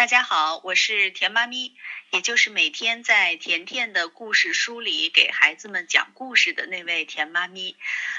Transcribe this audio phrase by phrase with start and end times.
[0.00, 1.76] 大家好，我是甜妈咪，
[2.10, 7.76] 也就是每天在甜甜的故事书里给孩子们讲故事的那位甜妈咪。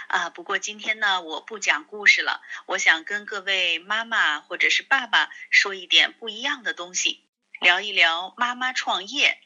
[0.08, 7.26] 啊，不过今天呢，我不讲故事了，我想跟各位妈妈或者是爸爸说一点不一样的东西，
[7.60, 9.40] 聊一聊妈妈创业。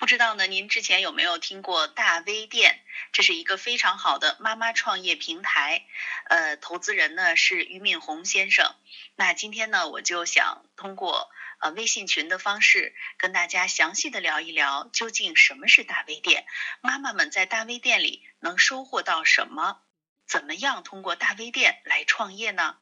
[0.00, 2.80] 不知道呢，您之前有没有听过大 V 店？
[3.12, 5.86] 这是一个非常好的妈妈创业平台。
[6.24, 8.74] 呃，投资人呢是俞敏洪先生。
[9.14, 11.30] 那今天呢，我就想通过
[11.60, 16.46] 呃微信群的方式，跟大家详细的聊一聊，究竟什么是大微店？
[16.80, 19.80] 妈妈们在大微店里能收获到什么？
[20.26, 22.78] 怎么样通过大微店来创业呢？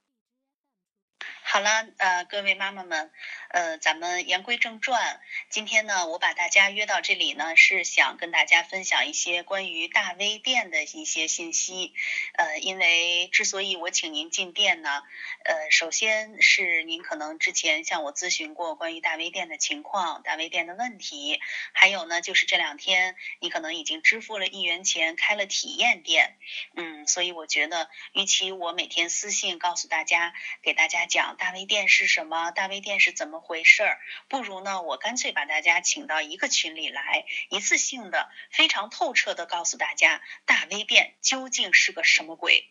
[1.53, 3.11] 好了，呃，各位妈妈们，
[3.51, 5.21] 呃，咱们言归正传。
[5.51, 11.93] 今天呢，我把大家约到这里呢，是想跟大家分享一些关于大 V 店的一些信息。
[12.39, 15.03] 呃，因为之所以我请您进店呢，
[15.45, 21.39] 呃，首先是您可能之前向我咨询过关于大 V 店的情况、大 V 店的问题，
[21.75, 26.35] 还有呢，就是这两天你可能已经支付了一元钱开了体验店。
[26.77, 31.37] 嗯，所以我觉得，与其我每天私信告诉大家，给大家讲。
[31.43, 32.53] 大 V 店是什么？
[32.53, 33.99] 大 V 店是怎么回事儿？
[34.29, 42.71] 不如呢，我干脆把大家请到一个群里来，一次性的、非常透彻的告诉大家，大 V 店究竟是个什么鬼。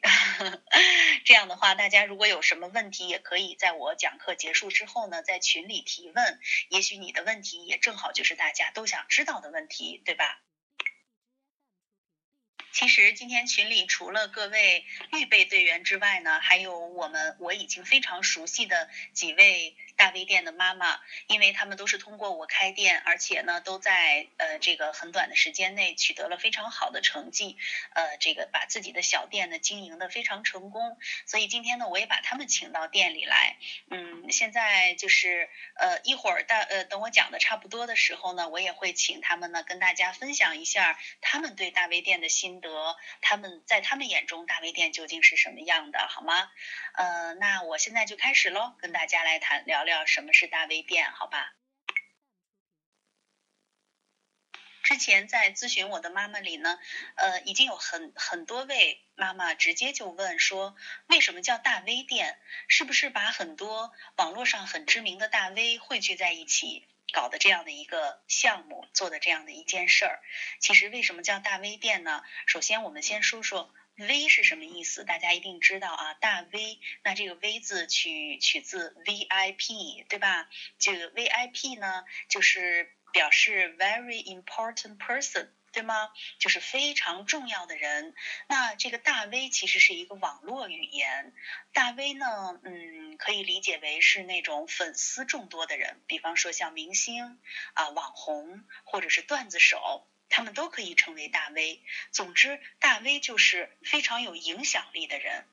[1.25, 6.39] 这样的话，大家如果有什么问题，也可以在我讲课结束之后呢，在群里提问。
[6.69, 10.39] 也许你的问题也正好就是大家都想知道的问题，对吧？
[12.71, 27.57] 其实今天群里除了各位预备队员之外呢，还有我们我已经非常熟悉的几位大 V 店的妈妈，因为他们都是通过我开店，而且呢都在呃这个很短的时间内取得了非常好的成绩，
[27.93, 33.57] 呃这个把自己的小店呢经营的非常成功，所以今天呢我也把他们请到店里来，
[33.89, 42.60] 嗯，现在就是呃一会儿大呃等我讲的差不多的时候呢，我也会请他们呢跟大家分享一下他们对大 V 店的心。
[42.61, 46.49] 得他们在他们眼中大 V 店究竟是什么样的，好吗？
[46.93, 51.53] 呃，那我现在就开始喽，跟大家来谈聊聊什么是大 V 店，好吧？
[54.83, 56.77] 之前在咨询我的妈妈里呢，
[57.15, 60.75] 呃，已经有很很多位妈妈直接就问说，
[61.07, 62.37] 为什么叫大 V 店？
[62.67, 66.87] 是不是把很多网络上很知名的大 V 汇聚在一起？
[67.11, 70.19] 搞的这样的一个项目，做的这样的一件事儿，
[70.59, 72.23] 其实为什么叫大 V 店呢？
[72.45, 80.49] 首先，我们先说说 V 是什么意思，大家一定知道啊，大 V，那这个 V 字取取自 VIP，对吧？
[80.79, 85.49] 这个 VIP 呢，就是表示 very important person。
[85.71, 86.09] 对吗？
[86.39, 88.13] 就是非常重要的人。
[88.47, 91.33] 那这个大 V 其实是一个网络语言。
[91.73, 97.39] 大 V 呢，嗯，可以理解为是那种粉丝众多的人，比方说像明星
[97.73, 101.81] 啊、网红或者是段子手，他们都可以称为大 V。
[102.11, 105.45] 总之，大 V 就是非常有影响力的人。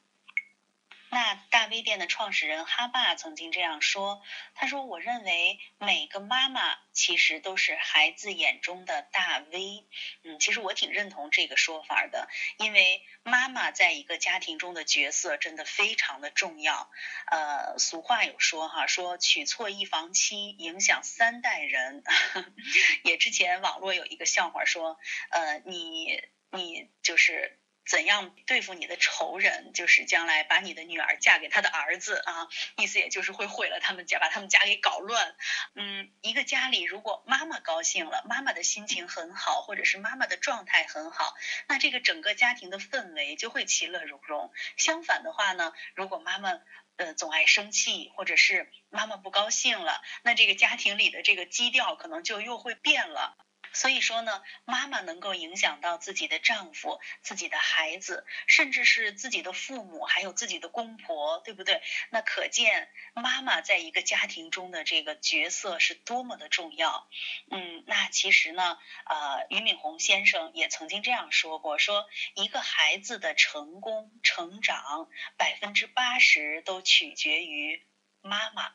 [1.11, 4.23] 那大 V 店的创始人哈爸曾经这样说
[4.55, 9.87] ：“他说，我认为每个妈妈其实都是孩子眼中的大 V。
[10.23, 16.91] 嗯，其实我挺认同这个说法的，因为妈妈在一个家庭中的角色真的非常的重要。
[17.31, 22.05] 呃，俗话有说哈，说娶错一房妻，影响三代人。
[23.03, 24.99] 也之前网络有一个笑话说，
[25.31, 27.58] 呃，你你就是。”
[27.89, 29.73] 怎样对付你的仇人？
[29.73, 35.35] 就是将来把你的女儿嫁给他的儿子啊，意思也就是会毁了他们家，把他们家给搞乱。
[35.75, 41.35] 嗯，一个家里如果妈妈高兴了，妈妈的心情很好，或者是妈妈的状态很好，
[41.67, 44.53] 那这个整个家庭的氛围就会其乐融融。
[44.77, 46.61] 相反的话呢，如果妈妈
[46.97, 53.35] 呃总爱生气，或者是妈妈不高兴了，那这个家庭里的这个基调可能就又会变了。
[53.79, 61.81] 所以说呢，妈妈能够影响到自己的丈夫、自己的孩子，甚至是自己的父母，还有自己的公婆，对不对？
[62.11, 67.09] 那可见妈妈在一个家庭中的这个角色是多么的重要。
[67.53, 68.77] 嗯，那其实呢，
[69.07, 77.88] 呃，俞敏洪先生也曾经这样说过，说一个孩子的成功成长，百分之八十都取决于。
[78.23, 78.73] 妈妈，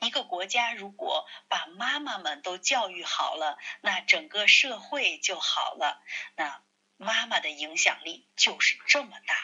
[0.00, 6.02] 一个国家如果把妈妈们都教育好了，那整个社会就好了。
[6.36, 6.62] 那
[6.96, 9.34] 妈妈的影响力就是这么大。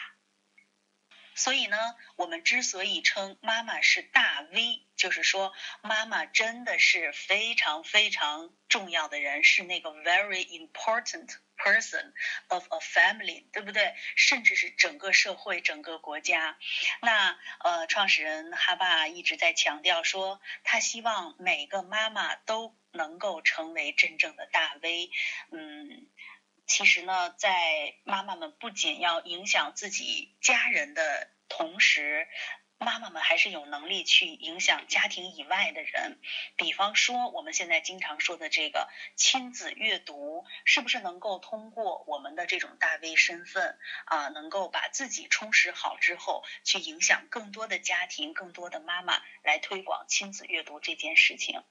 [1.35, 1.77] 所以呢，
[2.17, 12.13] 我们之所以称妈妈是大 V，就是说妈妈真的是非常非常重要的人，是那个 very important person
[12.47, 13.93] of a family，对不对？
[14.15, 16.57] 甚至是整个社会、整个国家。
[17.01, 25.11] 那呃，创始人哈爸一直在强调说，他希望每个妈妈都能够成为真正的大 V。
[25.51, 26.07] 嗯，
[26.65, 32.27] 其实呢，在妈妈们不仅要影响自己家人的同时，
[32.81, 36.17] 妈妈们还是有能力去影响家庭以外的人，
[36.55, 51.61] 比方说我们现在经常说的这个亲子阅读，是不是能够通过我们的这种大 V 身份啊，能够把自己充实好之后，去影响更多的家庭、更多的妈妈来推广亲子阅读这件事情？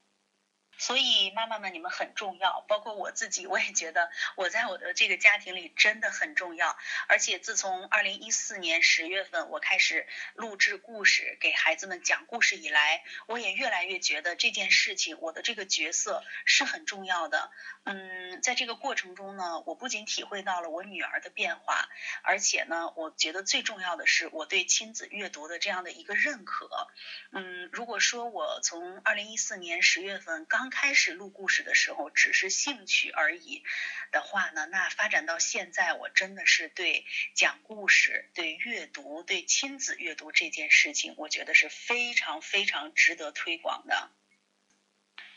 [0.79, 6.75] 所以妈妈们，你们很重要，包括我自己，我也觉得我在我的这个家庭里真的很重要。
[7.07, 17.51] 而且自从二零一四年十月份我开始录制故事给孩子们讲故事以来，我也越来越觉得这件事情，我的这个角色是很重要的。
[17.83, 21.89] 嗯，在这个过程中呢，我不仅体会到了我女儿的变化，
[22.23, 26.87] 而且呢，我觉得最重要的是我对亲子阅读的这样的一个认可。
[27.31, 33.63] 嗯，如果说我从二零一四年十月份刚开始录故事的时候，只是兴趣而已
[34.11, 44.11] 的话呢，那发展到现在，我真的是对讲故事、对阅读、对亲子阅读这件事情，我觉得是非常非常值得推广的。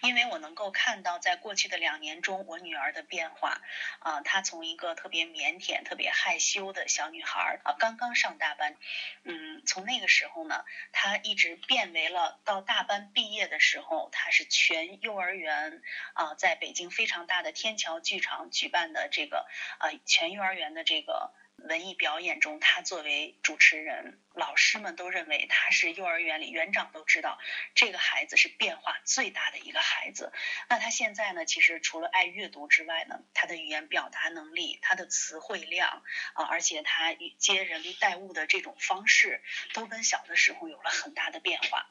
[0.02, 3.60] 因为我能够看到，在过去的两年中，我女儿的变化，
[4.00, 8.76] 啊，她从一个特别腼腆、特别害羞的小女孩，啊，刚刚上大班，
[9.22, 15.80] 嗯，从那个时候呢，她一直变为了到大班毕业的时候，她是全幼儿园
[16.14, 19.46] 啊，在北京非常大的天桥剧场举办的这个
[19.78, 21.32] 啊，全幼儿园的这个。
[21.68, 27.38] 文艺表演中，他作为主持人，老师们都认为他是幼儿园里园长都知道
[27.74, 30.32] 这个孩子是变化最大的一个孩子。
[30.68, 36.02] 那他现在呢，其实除了爱阅读之外呢，他的语言表达能力、他的词汇量
[36.34, 39.42] 啊，而且他接人待物的这种方式，
[39.72, 41.90] 都跟小的时候有了很大的变化。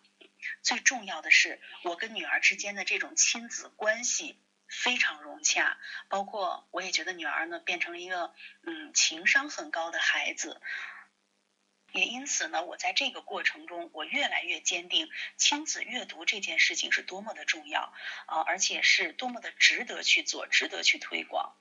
[0.63, 4.39] 最重要的是，我跟女儿之间的这种亲子关系。
[4.71, 5.77] 非常融洽，
[6.07, 8.33] 包括我也觉得女儿呢变成了一个
[8.63, 10.61] 嗯情商很高的孩子，
[11.91, 17.93] 也因此呢，我在这个过程中，我越来越坚定亲子阅读这件事情是多么的重要
[18.27, 21.55] 啊，而且是多么的值得去做，值得去推广。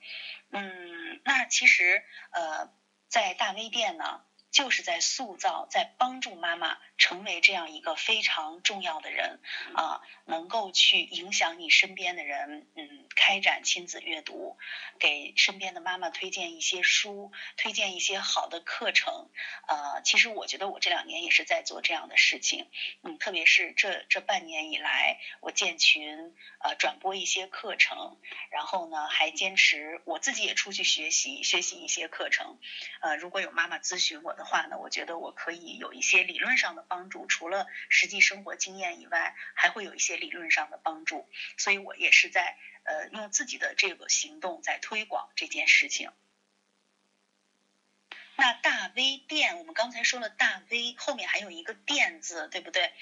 [0.52, 2.72] 嗯，那其实呃，
[3.08, 4.24] 在大 V 店呢。
[4.50, 9.38] 就是在塑造，在帮助妈妈成为这样一个非常重要的人
[9.74, 14.58] 啊，能够去影响你身边的人，嗯，开展亲子阅读，
[14.98, 19.30] 给身边的妈妈推荐一些书，推荐一些好的课程。
[19.68, 22.68] 呃，其实我觉得我这两年也是在做这样的事情，
[23.02, 28.18] 嗯，特别是这这半年以来，我建群，呃，转播一些课程，
[28.50, 32.58] 然后呢，还坚持我自己也出去学习，学习一些课程。
[33.00, 34.39] 呃，如果有妈妈咨询我。
[34.40, 41.28] 的话呢，我觉得我可以有一些理论上的帮助，除了实际生活经验以外，还会有一些理论上的帮助。
[41.58, 46.10] 所以我也是在呃用自己的这个行动在推广这件事情。
[48.36, 52.94] 那大 V 店，我们刚才说了大 V 后面还有一个店字，对不对？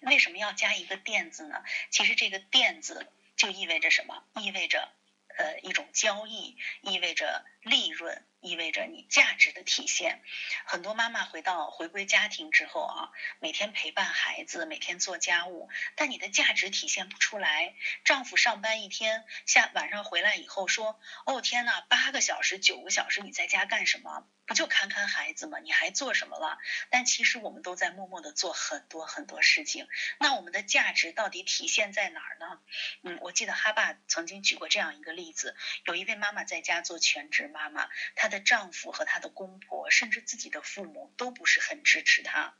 [0.00, 1.62] 为什么要加一个店字呢？
[1.90, 3.06] 其实这个店字
[3.36, 4.24] 就意味着什么？
[4.42, 4.90] 意味着
[5.38, 8.26] 呃一种交易，意味着利润。
[8.40, 10.22] 意味着你价值的体现。
[10.64, 17.74] 很多妈妈回到回归家庭之后啊，每天陪伴孩子，每天做家务，但你的价值体现不出来。
[18.04, 24.26] 丈夫上班一天，下晚上回来以后说：“哦天呐，八个小时、九个小时你在家干什么？
[24.46, 25.58] 不就看看孩子吗？
[25.60, 26.58] 你还做什么了？”
[26.90, 29.86] 但其实我们都在默默的做很多很多事情。
[30.18, 32.58] 那我们的价值到底体现在哪儿呢？
[33.02, 38.29] 嗯，我记得哈爸曾经举过这样一个例子：有一位妈妈在家做全职妈妈，她。
[38.30, 42.54] 的丈夫和她的公婆，甚至自己的父母都不是很支持她。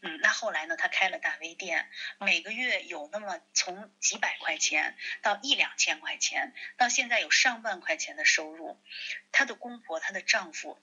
[0.00, 0.76] 嗯，那后来呢？
[0.76, 8.80] 她开了大 V 店，每个月有那么从几百块钱到一两千块钱，到现在有上万块钱的收入。
[9.32, 10.80] 她的公婆，她的丈夫，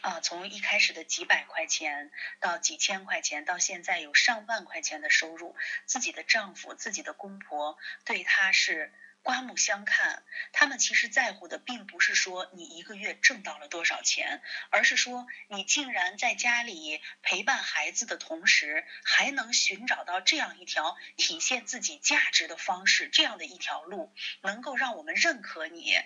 [0.00, 5.56] 啊，从一开始的几百块钱到几千块钱，到现在有上万块钱的收入。
[5.84, 8.92] 自己的丈夫，自己的公婆对她是。
[9.24, 24.12] 刮目相看，他们其实在乎的并不是说你一个月挣到了多少钱，而是说你竟然在家里陪伴孩子的同时，还能寻找到这样一条体现自己价值的方式，这样的一条路，
[24.42, 25.96] 能够让我们认可你。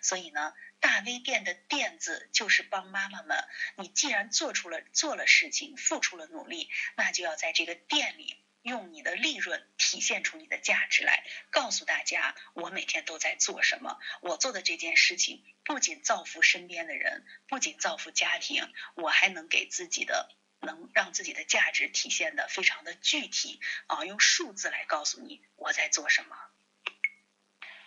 [0.00, 3.44] 所以呢，大 V 店的店字就是帮妈妈们，
[3.76, 9.66] 你既然做出了做了事情，付出了努力，那就要在这个店里用你的利润。
[9.76, 20.30] 体现出你的价值来，告诉大家我每天都在做什么，我做的这件事情不仅造福身边的人，不仅造福家庭，我还能给自己的。
[20.60, 26.36] 能让自己的价值体现的非常的具体啊，用数字来告诉你我在做什么。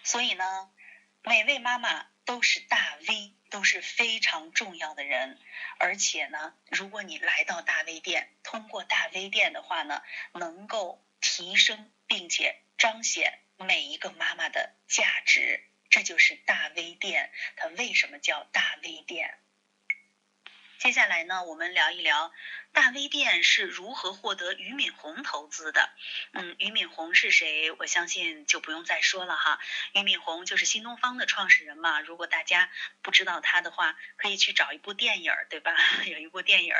[0.06, 0.72] 所以呢，
[1.22, 5.40] 每位妈妈都是大 V，都是非常重要的人。
[5.80, 10.02] 而且呢，如果你来到大 V 店，通过大 V 店的话呢，
[10.34, 15.68] 能够提升并且彰显每一个妈妈的价值。
[15.90, 19.38] 这就是大 V 店，它为什么叫大 V 店？
[20.82, 22.34] 接下来呢，我们聊一聊
[22.74, 25.92] 大 V 店是如何获得俞敏洪投资的。
[26.34, 27.72] 嗯，俞敏洪是谁？
[27.74, 29.60] 我相信就不用再说了哈。
[29.94, 32.02] 俞敏洪就是新东方的创始人嘛。
[32.02, 32.72] 如果大家
[33.04, 35.76] 不知道他的话，可以去找一部电影，对吧？
[36.10, 36.74] 有一部电影，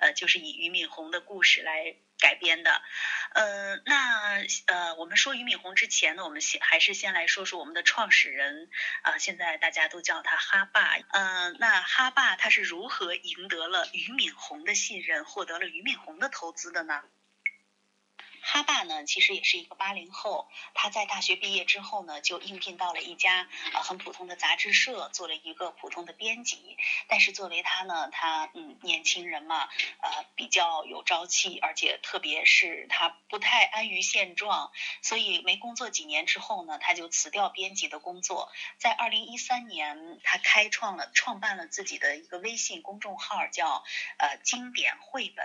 [0.00, 1.96] 呃，就是以俞敏洪的故事来。
[2.18, 2.82] 改编的，
[3.34, 8.68] 呃，那呃，我们说俞敏洪之前呢，我们先还是先来说说我们的创始人
[9.02, 17.02] 啊，现在大家都叫他哈爸，呃，那哈爸他是如何赢得了俞敏洪的信任，获得了俞敏洪的投资的呢？
[18.48, 20.48] 哈爸呢，其实也是一个八零后。
[20.72, 26.78] 他在大学毕业之后呢，就应聘到了一家呃很普通的杂志社，做了一个普通的编辑。
[27.08, 29.68] 但是作为他呢，他嗯年轻人嘛，
[30.00, 34.70] 呃比较有朝气，而且特别是他不太安于现状，
[35.02, 38.52] 所以没工作几年之后呢，他就辞掉编辑的工作。
[38.78, 43.82] 在二零一三年，他开创了创办了自己的一个微信公众号，叫
[44.18, 45.44] 呃经典绘本。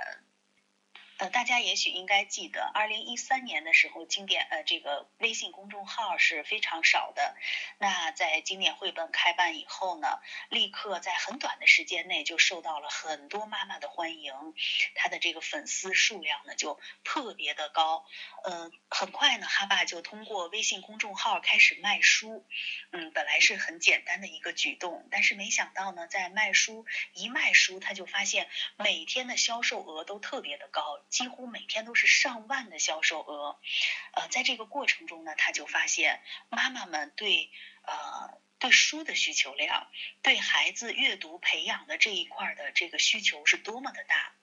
[1.22, 7.36] 呃，大家也许应该记得，二零一三年的时候，经典呃这个微信公众号是非常少的。
[7.78, 14.34] 那在经典绘本开办以后呢，立刻在很短的时间内就受到了很多妈妈的欢迎，
[14.96, 18.04] 他的这个粉丝数量呢就特别的高。
[18.44, 22.44] 呃，很快呢，哈爸就通过微信公众号开始卖书。
[22.94, 31.00] 嗯，本来是很简单的一个举动，但是没想到呢，在卖书一卖书，他就发现每天的销售额都特别的高。
[31.12, 33.60] 几乎每天都是上万的销售额，
[34.14, 37.52] 呃，在这个过程中呢，他就发现妈妈们对
[37.84, 39.92] 呃对书的需求量，
[40.24, 44.34] 对孩子阅读培养的这一块的这个需求是多么的大。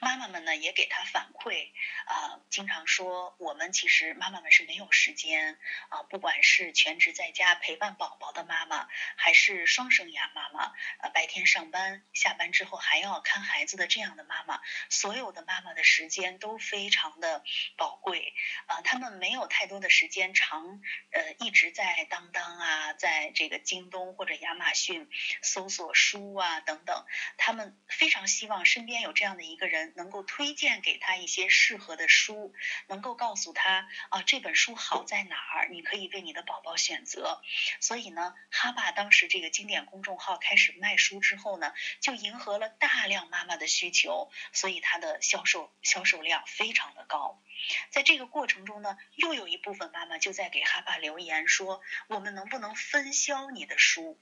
[0.00, 1.72] 妈妈们呢也给他反馈
[2.06, 2.14] 啊，
[2.58, 5.56] 经常说我们其实妈妈们是没有时间
[5.90, 14.60] 啊，不管是全职在家陪伴宝宝的妈妈，还是双生涯妈妈，呃，白天上班，下班之后还要看孩子的这样的妈妈，
[14.90, 17.44] 所有的妈妈的时间都非常的
[17.76, 18.34] 宝贵
[18.66, 25.08] 啊，他们没有太多的时间长呃一直在当当啊，在这个京东或者亚马逊
[25.42, 29.92] 搜索书啊等等，他们非常希望身边有这样的一个人。
[29.94, 32.47] 能够推荐给他一些适合的书，
[32.86, 37.42] 能够告诉他啊这本书好在哪儿，你可以为你的宝宝选择。
[37.80, 47.42] 所以呢，哈爸当时这个经典公众号开始卖书之后呢，就迎合了大量妈妈的需求，所以它的销售销售量非常的高。
[47.90, 54.18] 在这个过程中呢，又有一部分妈妈就在给哈爸留言说，我们能不能分销你的书？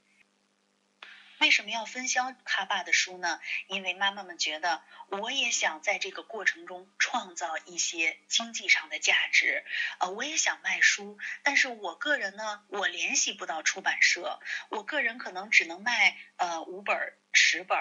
[1.39, 3.39] 为什么要分销哈爸的书呢？
[3.67, 9.63] 因为妈妈们觉得，我也想在这个过程中创造一些经济上的价值，
[9.99, 14.39] 呃，我也想卖书，但是我个人呢，我联系不到出版社，
[14.69, 17.77] 我个人可能只能卖呃五本、十本，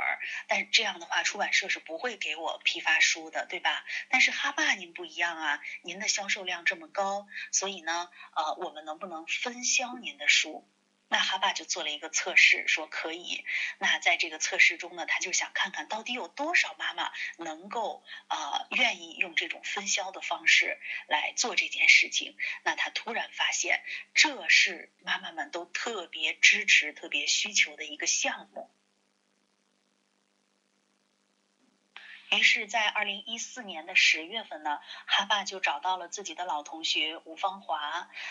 [0.48, 3.84] 但这样的话，出版社是不会给我批发书的，对吧？
[4.10, 10.68] 但是哈爸您不一样啊，您的销售量这么高，所以呢，呃，我们能不能分销您的书？
[11.08, 13.44] 那哈爸就做了一个测试，说可以。
[13.78, 22.36] 那在这个测试中呢，他就想看看到底有多少妈妈能够啊愿意用这种分销的方式来做这件事情。
[22.64, 23.82] 那他突然发现，
[24.14, 28.70] 这是妈妈们都特别支持、特别需求的一个项目。
[32.36, 37.78] 于是，在二零一四年的十月份呢，哈爸就找到了自己的老同学吴芳华，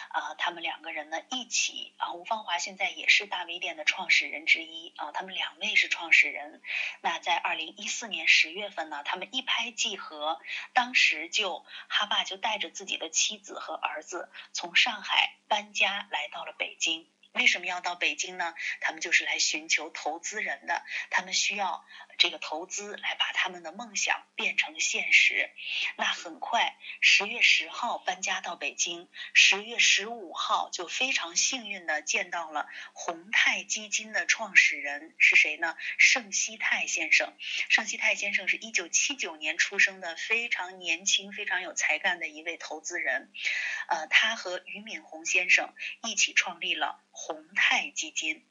[0.09, 6.61] 啊，他们两个人呢一起，啊，吴芳华现在也是大 V 店的创始人之一，啊，他们两位是创始人。
[7.01, 10.39] 那在二零一四年十月份呢，他们一拍即合，
[10.73, 17.07] 当时就哈爸就带着自己的妻子和儿子从上海搬家来到了北京。
[17.33, 18.53] 为什么要到北京呢？
[18.79, 21.83] 他们就是来寻求投资人的，他们需要
[22.17, 25.49] 这个投资来把他们的梦想变成现实。
[25.97, 35.75] 那很快，十月十号搬家到北京，十月十五号就非常幸运的见到了宏泰基金的创始人是谁呢？
[35.97, 37.33] 盛熙泰先生。
[37.69, 43.31] 盛熙泰先生是一九七九年出生的，非常年轻、非常有才干的一位投资人。
[43.87, 48.45] 呃，他和俞敏洪先生一起创立了宏泰基金。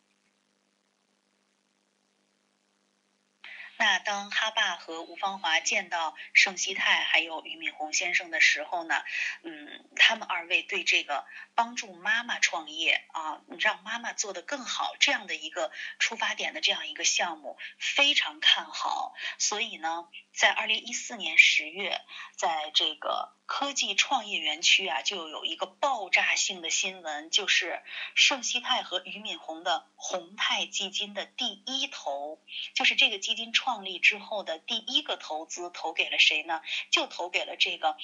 [3.85, 9.05] 那当哈爸和吴芳华见到盛希泰还有俞敏洪先生的时候呢，
[9.43, 22.01] 嗯，他们二位对这个帮助妈妈创业啊，让妈妈做得更好这样的一个出发点的这样一个项目非常看好，所以呢，在二零一四年十月，
[22.37, 23.33] 在这个。
[23.47, 27.83] 科技创业园区啊，就有一个爆炸性的新闻，就是
[28.15, 32.41] 盛熙泰和俞敏洪的宏泰基金的第一投，
[32.73, 36.63] 就是这个基金创立之后的第一个投资，投给了谁呢？
[36.91, 37.99] 就投给了这个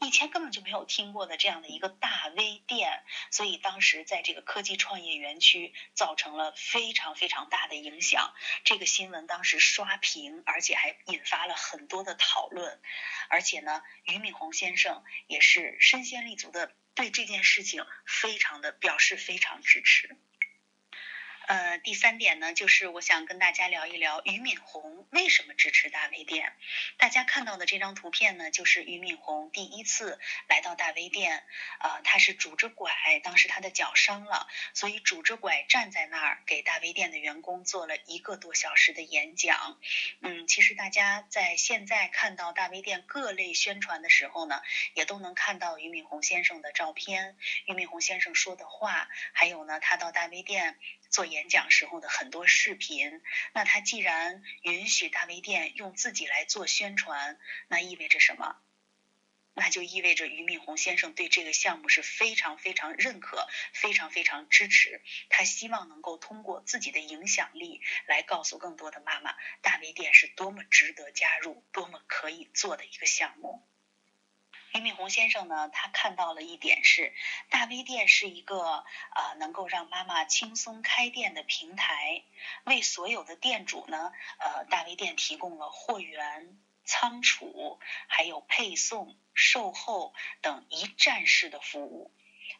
[0.00, 8.32] 以前根本就没有听过的这样的一个大 V 店，所以当时在这个科技创业园区造成了非常非常大的影响。
[8.64, 12.80] 这个新闻当时刷屏，而且还引发了很很多的讨论，
[13.28, 15.04] 而且呢，俞敏洪先生。
[15.26, 20.16] 也是身先力足的，对这件事情非常的表示非常支持。
[21.46, 26.52] 呃，第三点呢，就是我想跟大家聊一聊俞敏洪为什么支持大 V 店。
[26.96, 31.44] 大家看到的这张图片呢，就是俞敏洪第一次来到大 V 店，
[31.78, 39.78] 呃，他是拄着拐，当时他的脚伤了，所以拄着拐站在那儿，给大 V 店的员工做了一个多小时的演讲。
[40.22, 44.60] 嗯，其实大家在现在看到大 V 店各类宣传的时候呢，
[44.94, 47.36] 也都能看到俞敏洪先生的照片，
[47.66, 50.76] 俞敏洪先生说的话，还有呢，他到大 V 店。
[51.10, 53.22] 做演讲时候的很多视频，
[53.52, 58.56] 那他既然允许大 V 店用自己来做宣传，那意味着什么？
[59.58, 65.00] 那就意味着俞敏洪先生对这个项目是非常非常认可，非常非常支持。
[65.30, 73.66] 他希望能够通过自己的影响力来告诉更多的妈妈，大 V 店是多么值得加入、多么可以做的一个项目。
[74.76, 77.14] 俞敏洪先生呢，他看到了一点是，
[77.48, 82.24] 大 V 店是一个啊能够让妈妈轻松开店的平台，
[82.64, 92.12] 为所有的店主呢，呃，大 V 店提供了货源、仓储，还有配送、售后等一站式的服务。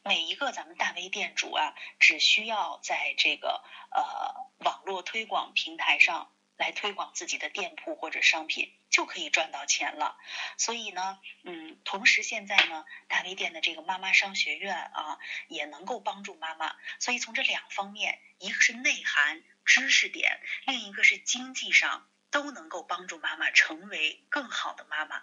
[0.02, 6.32] 每一个咱们大 V 店主啊，只需要在这个呃网络推广平台上。
[6.56, 10.16] 来推广自己的店铺或者商品，就可以赚到钱了。
[10.56, 16.74] 所以呢，嗯，同时现在呢，大 V 店的这个妈妈商学院啊，也能够帮助妈妈。
[16.98, 25.22] 所以从这两方面，一个是内涵知识点，另一个是经济上，都能够帮助妈妈成为更好的妈妈。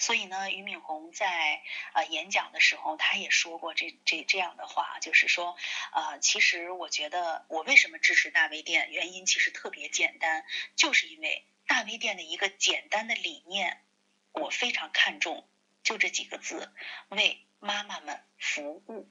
[0.00, 5.56] 所以呢，俞敏洪在呃演讲的时候，他也说过这这这样的话，就是说，
[5.92, 13.84] 呃，其实我觉得我为什么支持大微店，原因其实特别简单，就是因为大微店的一个简单的理念，
[14.32, 15.46] 我非常看重，
[15.82, 16.72] 就这几个字，
[17.10, 19.06] 为妈妈们服务。